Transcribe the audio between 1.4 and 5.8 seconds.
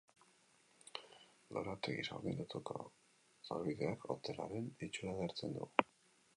Lorategiz hornitutako sarbideak hotelaren itxura edertzen du.